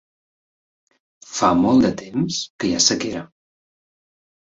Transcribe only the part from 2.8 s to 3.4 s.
sequera.